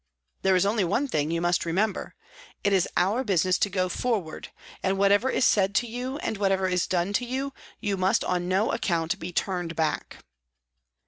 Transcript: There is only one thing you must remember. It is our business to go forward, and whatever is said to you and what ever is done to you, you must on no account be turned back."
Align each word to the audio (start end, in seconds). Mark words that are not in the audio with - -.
There 0.41 0.55
is 0.55 0.65
only 0.65 0.83
one 0.83 1.07
thing 1.07 1.29
you 1.29 1.41
must 1.41 1.63
remember. 1.63 2.15
It 2.63 2.73
is 2.73 2.89
our 2.97 3.23
business 3.23 3.59
to 3.59 3.69
go 3.69 3.87
forward, 3.87 4.49
and 4.81 4.97
whatever 4.97 5.29
is 5.29 5.45
said 5.45 5.75
to 5.75 5.87
you 5.87 6.17
and 6.23 6.37
what 6.37 6.51
ever 6.51 6.67
is 6.67 6.87
done 6.87 7.13
to 7.13 7.23
you, 7.23 7.53
you 7.79 7.97
must 7.97 8.23
on 8.23 8.47
no 8.49 8.71
account 8.71 9.19
be 9.19 9.31
turned 9.31 9.75
back." 9.75 10.25